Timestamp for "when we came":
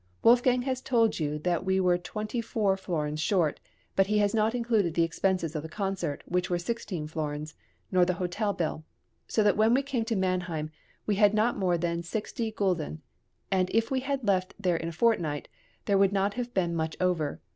9.55-10.03